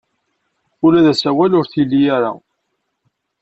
[0.85, 2.31] Ula d asawal ur t-ili ara.